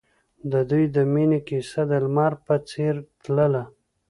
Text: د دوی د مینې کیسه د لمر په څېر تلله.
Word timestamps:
د 0.51 0.53
دوی 0.69 0.85
د 0.95 0.97
مینې 1.13 1.39
کیسه 1.47 1.81
د 1.89 1.91
لمر 2.05 2.33
په 2.45 2.55
څېر 2.69 2.93
تلله. 3.23 3.63